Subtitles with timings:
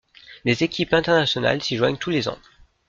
[0.45, 2.39] Des équipes internationales s’y joignent tous les ans.